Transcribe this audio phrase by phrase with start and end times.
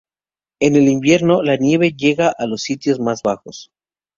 [0.59, 3.71] En el invierno, la nieve llega a los sitios más bajos.